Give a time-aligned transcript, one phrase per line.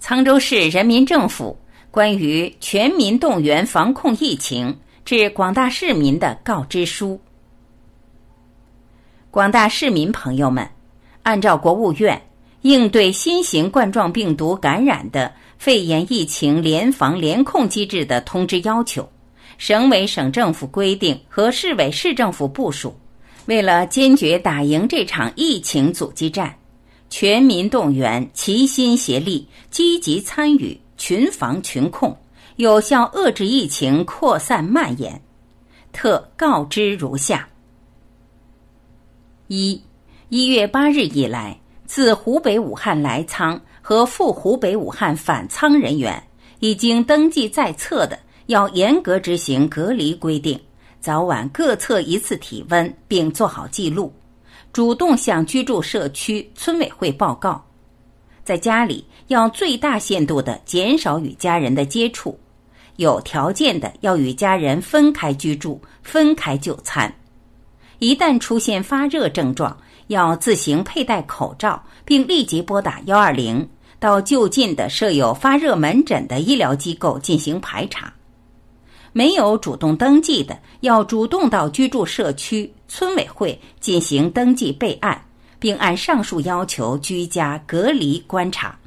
[0.00, 1.56] 沧州市人民政府
[1.90, 7.20] 关于全民动员防控疫情致广大市民的告知书。
[9.30, 10.68] 广大市民朋友们，
[11.22, 12.20] 按照国务院
[12.62, 19.06] 应对新型冠状病毒感染的肺炎疫情联防联控机制的通知要求，
[19.58, 22.98] 省委省政府规定和市委市政府部署，
[23.46, 26.56] 为了坚决打赢这场疫情阻击战。
[27.10, 32.16] 全民动员，齐心协力，积极参与，群防群控，
[32.54, 35.20] 有效遏制疫情扩散蔓延。
[35.92, 37.48] 特告知如下：
[39.48, 39.82] 一、
[40.28, 46.22] 一月八日以来，自湖北武汉来仓和赴湖北武汉返仓人员，
[46.60, 50.58] 已经登记在册的，要严格执行隔离规定，
[51.00, 54.12] 早晚各测一次体温，并做好记录。
[54.72, 57.60] 主动向居住社区村委会报告，
[58.44, 62.38] 在家里要最大限度的减少与家人的接触，
[62.96, 67.12] 有条件的要与家人分开居住、分开就餐。
[67.98, 73.68] 一旦出现发热症状，要自行佩戴口罩，并立即拨打幺二零，
[73.98, 78.12] 到就近的设有发热门诊的医疗机构进行排查。
[79.12, 85.24] 没有主动登记的，要主动到居住社区村委会进行登记备案，
[85.58, 88.78] 并按上述要求居家隔离观察。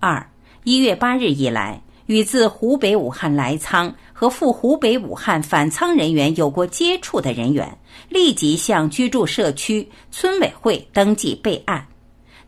[0.00, 0.28] 二
[0.64, 11.86] 一月八日以来，与自湖北武汉来仓和赴湖北武汉返仓人员有过接触的人员，立即向居住社区村委会登记备案，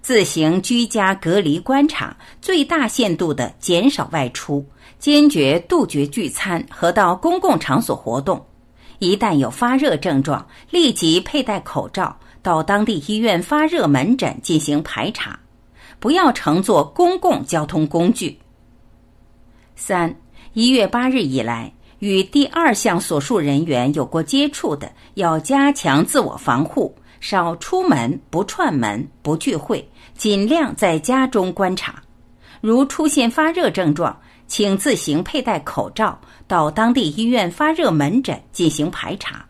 [0.04, 4.62] 自行居家隔离观察，最大限度的减少外出。
[4.98, 8.44] 坚决杜绝聚餐和到公共场所活动。
[8.98, 15.40] 一旦有发热症状，立即佩戴口罩到当地医院发热门诊进行排查，
[15.98, 18.38] 不要乘坐公共交通工具。
[19.74, 20.14] 三
[20.52, 29.86] 一月八日以来，与第二项所述人员有过接触的，要加强自我防护，少出门，不串门，不聚会，
[30.16, 32.02] 尽量在家中观察。
[32.60, 39.44] 如出现发热症状，请自行佩戴口罩，到当地医院发热门诊进行排查。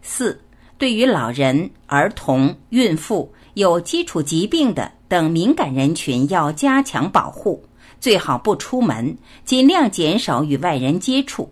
[0.00, 0.40] 四、
[0.78, 7.62] 对于老人、儿童、孕妇、有基础疾病的等敏感人群，要加强保护，
[8.00, 11.50] 最好不出门，尽量减少与外人接触。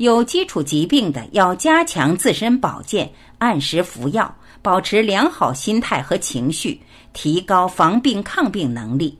[0.00, 6.80] 有基础疾病的要加强自身保健，按时服药，保持良好心态和情绪，
[7.12, 9.18] 提高防病抗病能力。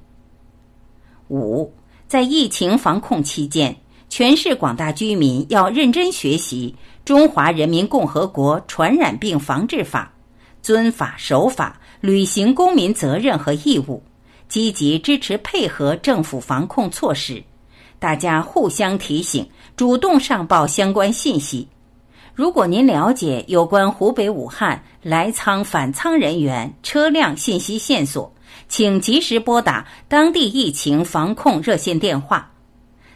[1.28, 1.70] 五。
[2.08, 3.76] 在疫情防控期间，
[4.08, 6.74] 全市广大居民要认真学习
[7.06, 10.10] 《中华人民共和国传染病防治法》，
[10.66, 14.02] 遵法守法，履行公民责任和义务，
[14.48, 17.44] 积极支持配合政府防控措施。
[18.00, 21.68] 大家互相提醒，主动上报相关信息。
[22.34, 28.32] 如果您了解有关湖北武汉来仓返仓人员车辆信息线索，
[28.66, 32.50] 请及时拨打当地疫情防控热线电话。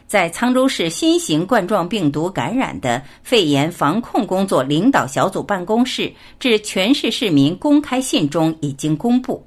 [0.05, 9.43] 在沧州市新型冠状病毒感染的肺炎防控工作领导小组办公室致全市市民公开信中已经公布。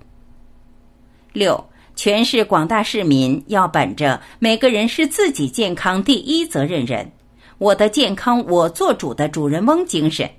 [1.33, 1.65] 六，
[1.99, 7.11] 全市广大市民要本着“每个人是自己健康第一责任人，
[7.59, 10.31] 我的健康我做主”的主人翁精神，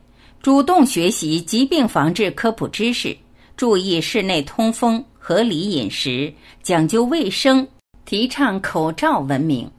[0.42, 3.14] 主动学习疾病防治科普知识，
[3.58, 5.04] 注意室内通风。
[5.18, 6.34] 合理饮食，
[6.64, 7.68] 讲究卫生，
[8.06, 9.70] 提倡口罩文明，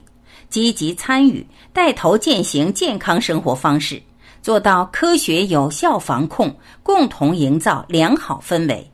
[0.51, 4.01] 积极参与，带头践行健康生活方式，
[4.43, 8.90] 做到科学有效防控，共同营造良好氛围。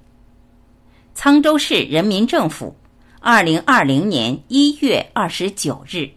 [1.16, 2.76] 沧州市人民政府，
[3.20, 6.10] 二零二零年一月二十九日。